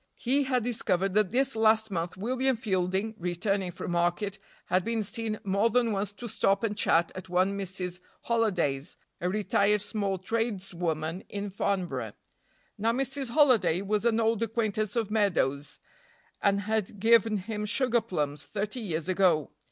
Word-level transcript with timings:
He 0.17 0.45
had 0.45 0.63
discovered 0.63 1.13
that 1.13 1.29
this 1.31 1.55
last 1.55 1.91
month 1.91 2.17
William 2.17 2.55
Fielding, 2.55 3.13
returning 3.19 3.69
from 3.69 3.91
market, 3.91 4.39
had 4.65 4.83
been 4.83 5.03
seen 5.03 5.39
more 5.43 5.69
than 5.69 5.91
once 5.91 6.11
to 6.13 6.27
stop 6.27 6.63
and 6.63 6.75
chat 6.75 7.11
at 7.13 7.29
one 7.29 7.55
Mrs. 7.55 7.99
Holiday's, 8.23 8.97
a 9.19 9.29
retired 9.29 9.79
small 9.79 10.17
tradeswoman 10.17 11.23
in 11.29 11.51
Farnborough. 11.51 12.13
Now 12.79 12.93
Mrs. 12.93 13.29
Holiday 13.29 13.83
was 13.83 14.03
an 14.03 14.19
old 14.19 14.41
acquaintance 14.41 14.95
of 14.95 15.11
Meadows' 15.11 15.79
and 16.41 16.61
had 16.61 16.99
given 16.99 17.37
him 17.37 17.67
sugar 17.67 18.01
plums 18.01 18.41
thirty 18.43 18.79
years 18.79 19.07
ago. 19.07 19.51